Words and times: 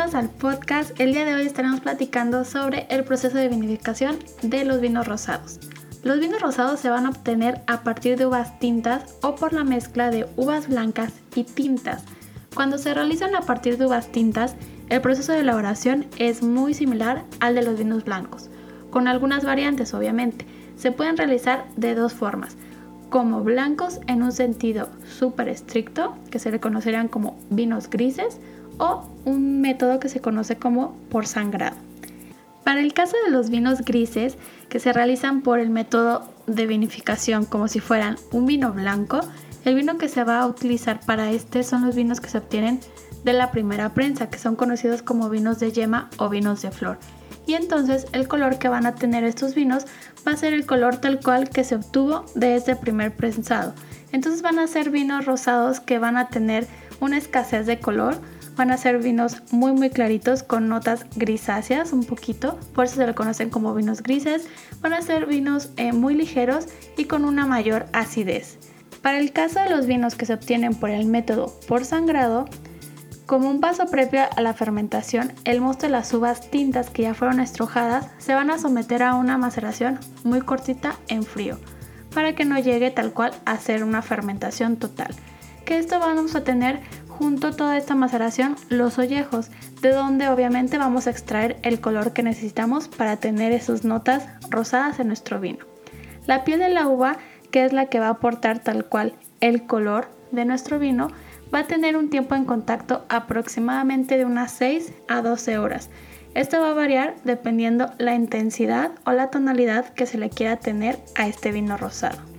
Bienvenidos 0.00 0.30
al 0.30 0.38
podcast. 0.38 0.98
El 0.98 1.12
día 1.12 1.26
de 1.26 1.34
hoy 1.34 1.44
estaremos 1.44 1.80
platicando 1.80 2.46
sobre 2.46 2.86
el 2.88 3.04
proceso 3.04 3.36
de 3.36 3.48
vinificación 3.48 4.16
de 4.40 4.64
los 4.64 4.80
vinos 4.80 5.06
rosados. 5.06 5.60
Los 6.02 6.20
vinos 6.20 6.40
rosados 6.40 6.80
se 6.80 6.88
van 6.88 7.04
a 7.04 7.10
obtener 7.10 7.60
a 7.66 7.82
partir 7.82 8.16
de 8.16 8.24
uvas 8.24 8.58
tintas 8.58 9.14
o 9.20 9.34
por 9.34 9.52
la 9.52 9.62
mezcla 9.62 10.10
de 10.10 10.26
uvas 10.36 10.68
blancas 10.68 11.12
y 11.34 11.44
tintas. 11.44 12.02
Cuando 12.54 12.78
se 12.78 12.94
realizan 12.94 13.36
a 13.36 13.42
partir 13.42 13.76
de 13.76 13.84
uvas 13.84 14.10
tintas, 14.10 14.56
el 14.88 15.02
proceso 15.02 15.32
de 15.32 15.40
elaboración 15.40 16.06
es 16.16 16.42
muy 16.42 16.72
similar 16.72 17.24
al 17.40 17.54
de 17.54 17.62
los 17.62 17.76
vinos 17.76 18.04
blancos, 18.04 18.48
con 18.88 19.06
algunas 19.06 19.44
variantes 19.44 19.92
obviamente. 19.92 20.46
Se 20.76 20.92
pueden 20.92 21.18
realizar 21.18 21.66
de 21.76 21.94
dos 21.94 22.14
formas, 22.14 22.56
como 23.10 23.42
blancos 23.42 24.00
en 24.06 24.22
un 24.22 24.32
sentido 24.32 24.88
súper 25.04 25.50
estricto, 25.50 26.16
que 26.30 26.38
se 26.38 26.50
le 26.50 26.60
conocerían 26.60 27.08
como 27.08 27.38
vinos 27.50 27.90
grises, 27.90 28.38
o 28.80 29.06
un 29.24 29.60
método 29.60 30.00
que 30.00 30.08
se 30.08 30.20
conoce 30.20 30.56
como 30.56 30.96
por 31.10 31.26
sangrado. 31.26 31.76
Para 32.64 32.80
el 32.80 32.92
caso 32.92 33.16
de 33.24 33.30
los 33.30 33.50
vinos 33.50 33.82
grises, 33.82 34.36
que 34.68 34.80
se 34.80 34.92
realizan 34.92 35.42
por 35.42 35.58
el 35.58 35.70
método 35.70 36.28
de 36.46 36.66
vinificación 36.66 37.44
como 37.44 37.68
si 37.68 37.80
fueran 37.80 38.16
un 38.32 38.46
vino 38.46 38.72
blanco, 38.72 39.20
el 39.64 39.74
vino 39.74 39.98
que 39.98 40.08
se 40.08 40.24
va 40.24 40.40
a 40.40 40.46
utilizar 40.46 41.00
para 41.00 41.30
este 41.30 41.62
son 41.62 41.84
los 41.84 41.94
vinos 41.94 42.20
que 42.20 42.30
se 42.30 42.38
obtienen 42.38 42.80
de 43.24 43.34
la 43.34 43.50
primera 43.50 43.90
prensa, 43.90 44.30
que 44.30 44.38
son 44.38 44.56
conocidos 44.56 45.02
como 45.02 45.28
vinos 45.28 45.60
de 45.60 45.72
yema 45.72 46.08
o 46.16 46.28
vinos 46.28 46.62
de 46.62 46.70
flor. 46.70 46.98
Y 47.46 47.54
entonces 47.54 48.06
el 48.12 48.28
color 48.28 48.58
que 48.58 48.68
van 48.68 48.86
a 48.86 48.94
tener 48.94 49.24
estos 49.24 49.54
vinos 49.54 49.84
va 50.26 50.32
a 50.32 50.36
ser 50.36 50.54
el 50.54 50.66
color 50.66 50.98
tal 50.98 51.20
cual 51.20 51.50
que 51.50 51.64
se 51.64 51.74
obtuvo 51.74 52.24
de 52.34 52.56
este 52.56 52.76
primer 52.76 53.14
prensado. 53.14 53.74
Entonces 54.12 54.42
van 54.42 54.58
a 54.58 54.66
ser 54.66 54.90
vinos 54.90 55.26
rosados 55.26 55.80
que 55.80 55.98
van 55.98 56.16
a 56.16 56.28
tener 56.28 56.66
una 57.00 57.18
escasez 57.18 57.66
de 57.66 57.80
color, 57.80 58.18
Van 58.56 58.70
a 58.70 58.76
ser 58.76 58.98
vinos 58.98 59.42
muy 59.52 59.72
muy 59.72 59.90
claritos 59.90 60.42
con 60.42 60.68
notas 60.68 61.06
grisáceas 61.16 61.92
un 61.92 62.04
poquito, 62.04 62.58
por 62.74 62.84
eso 62.84 62.96
se 62.96 63.06
le 63.06 63.14
conocen 63.14 63.50
como 63.50 63.74
vinos 63.74 64.02
grises. 64.02 64.48
Van 64.80 64.92
a 64.92 65.02
ser 65.02 65.26
vinos 65.26 65.70
eh, 65.76 65.92
muy 65.92 66.14
ligeros 66.14 66.66
y 66.96 67.04
con 67.04 67.24
una 67.24 67.46
mayor 67.46 67.86
acidez. 67.92 68.58
Para 69.02 69.18
el 69.18 69.32
caso 69.32 69.60
de 69.60 69.70
los 69.70 69.86
vinos 69.86 70.14
que 70.14 70.26
se 70.26 70.34
obtienen 70.34 70.74
por 70.74 70.90
el 70.90 71.06
método 71.06 71.54
por 71.66 71.84
sangrado, 71.84 72.44
como 73.30 73.48
un 73.48 73.60
paso 73.60 73.86
previo 73.86 74.22
a 74.36 74.40
la 74.40 74.54
fermentación, 74.54 75.32
el 75.44 75.60
mosto 75.60 75.86
de 75.86 75.92
las 75.92 76.12
uvas 76.12 76.50
tintas 76.50 76.90
que 76.90 77.02
ya 77.02 77.14
fueron 77.14 77.38
estrujadas 77.38 78.08
se 78.18 78.34
van 78.34 78.50
a 78.50 78.58
someter 78.58 79.04
a 79.04 79.14
una 79.14 79.38
maceración 79.38 80.00
muy 80.24 80.40
cortita 80.40 80.96
en 81.06 81.22
frío, 81.22 81.56
para 82.12 82.34
que 82.34 82.44
no 82.44 82.58
llegue 82.58 82.90
tal 82.90 83.12
cual 83.12 83.32
a 83.44 83.56
ser 83.58 83.84
una 83.84 84.02
fermentación 84.02 84.76
total. 84.76 85.14
Que 85.64 85.78
esto 85.78 86.00
vamos 86.00 86.34
a 86.34 86.42
tener 86.42 86.80
junto 87.20 87.52
toda 87.52 87.76
esta 87.76 87.94
maceración 87.94 88.56
los 88.70 88.98
ollejos, 88.98 89.50
de 89.82 89.90
donde 89.90 90.30
obviamente 90.30 90.78
vamos 90.78 91.06
a 91.06 91.10
extraer 91.10 91.58
el 91.62 91.78
color 91.78 92.14
que 92.14 92.22
necesitamos 92.22 92.88
para 92.88 93.18
tener 93.18 93.52
esas 93.52 93.84
notas 93.84 94.26
rosadas 94.48 94.98
en 95.00 95.08
nuestro 95.08 95.38
vino. 95.38 95.66
La 96.26 96.44
piel 96.44 96.60
de 96.60 96.70
la 96.70 96.88
uva, 96.88 97.18
que 97.50 97.66
es 97.66 97.74
la 97.74 97.86
que 97.86 98.00
va 98.00 98.06
a 98.06 98.12
aportar 98.12 98.60
tal 98.60 98.86
cual 98.86 99.12
el 99.40 99.66
color 99.66 100.08
de 100.32 100.46
nuestro 100.46 100.78
vino, 100.78 101.08
va 101.54 101.58
a 101.58 101.66
tener 101.66 101.94
un 101.94 102.08
tiempo 102.08 102.36
en 102.36 102.46
contacto 102.46 103.04
aproximadamente 103.10 104.16
de 104.16 104.24
unas 104.24 104.52
6 104.52 104.90
a 105.06 105.20
12 105.20 105.58
horas. 105.58 105.90
Esto 106.34 106.62
va 106.62 106.70
a 106.70 106.74
variar 106.74 107.16
dependiendo 107.24 107.92
la 107.98 108.14
intensidad 108.14 108.92
o 109.04 109.12
la 109.12 109.28
tonalidad 109.28 109.90
que 109.90 110.06
se 110.06 110.16
le 110.16 110.30
quiera 110.30 110.56
tener 110.56 110.98
a 111.16 111.26
este 111.26 111.52
vino 111.52 111.76
rosado. 111.76 112.29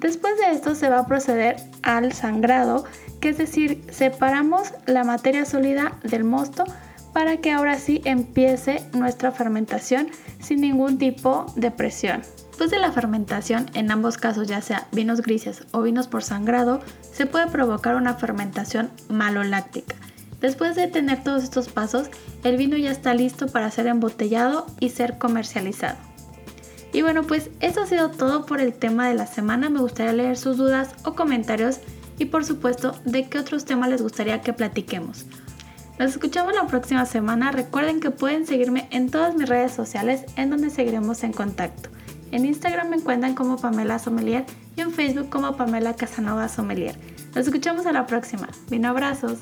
Después 0.00 0.38
de 0.38 0.52
esto 0.52 0.74
se 0.74 0.88
va 0.88 1.00
a 1.00 1.06
proceder 1.06 1.56
al 1.82 2.12
sangrado, 2.12 2.84
que 3.20 3.30
es 3.30 3.38
decir, 3.38 3.82
separamos 3.90 4.72
la 4.86 5.04
materia 5.04 5.44
sólida 5.44 5.98
del 6.02 6.24
mosto 6.24 6.64
para 7.12 7.38
que 7.38 7.50
ahora 7.50 7.78
sí 7.78 8.02
empiece 8.04 8.82
nuestra 8.92 9.32
fermentación 9.32 10.08
sin 10.38 10.60
ningún 10.60 10.98
tipo 10.98 11.46
de 11.56 11.70
presión. 11.70 12.22
Después 12.48 12.70
de 12.70 12.78
la 12.78 12.92
fermentación, 12.92 13.70
en 13.74 13.90
ambos 13.90 14.18
casos 14.18 14.48
ya 14.48 14.60
sea 14.60 14.86
vinos 14.92 15.22
grises 15.22 15.64
o 15.72 15.82
vinos 15.82 16.08
por 16.08 16.22
sangrado, 16.22 16.80
se 17.12 17.26
puede 17.26 17.46
provocar 17.46 17.96
una 17.96 18.14
fermentación 18.14 18.90
maloláctica. 19.08 19.94
Después 20.40 20.76
de 20.76 20.88
tener 20.88 21.24
todos 21.24 21.42
estos 21.42 21.68
pasos, 21.68 22.10
el 22.44 22.58
vino 22.58 22.76
ya 22.76 22.90
está 22.90 23.14
listo 23.14 23.46
para 23.46 23.70
ser 23.70 23.86
embotellado 23.86 24.66
y 24.78 24.90
ser 24.90 25.16
comercializado. 25.16 25.96
Y 26.92 27.02
bueno, 27.02 27.24
pues 27.24 27.50
eso 27.60 27.82
ha 27.82 27.86
sido 27.86 28.10
todo 28.10 28.46
por 28.46 28.60
el 28.60 28.72
tema 28.72 29.08
de 29.08 29.14
la 29.14 29.26
semana. 29.26 29.70
Me 29.70 29.80
gustaría 29.80 30.12
leer 30.12 30.36
sus 30.36 30.56
dudas 30.56 30.94
o 31.04 31.14
comentarios 31.14 31.80
y 32.18 32.26
por 32.26 32.44
supuesto 32.44 32.94
de 33.04 33.28
qué 33.28 33.38
otros 33.38 33.64
temas 33.64 33.90
les 33.90 34.02
gustaría 34.02 34.40
que 34.40 34.52
platiquemos. 34.52 35.26
Nos 35.98 36.10
escuchamos 36.10 36.54
la 36.54 36.66
próxima 36.66 37.06
semana. 37.06 37.52
Recuerden 37.52 38.00
que 38.00 38.10
pueden 38.10 38.46
seguirme 38.46 38.88
en 38.90 39.10
todas 39.10 39.34
mis 39.34 39.48
redes 39.48 39.72
sociales 39.72 40.24
en 40.36 40.50
donde 40.50 40.70
seguiremos 40.70 41.22
en 41.22 41.32
contacto. 41.32 41.88
En 42.32 42.44
Instagram 42.44 42.90
me 42.90 42.96
encuentran 42.96 43.34
como 43.34 43.56
Pamela 43.56 43.98
Sommelier 43.98 44.44
y 44.76 44.80
en 44.80 44.92
Facebook 44.92 45.30
como 45.30 45.56
Pamela 45.56 45.94
Casanova 45.94 46.48
Sommelier. 46.48 46.96
Nos 47.34 47.46
escuchamos 47.46 47.86
a 47.86 47.92
la 47.92 48.06
próxima. 48.06 48.48
Vino 48.68 48.88
abrazos. 48.88 49.38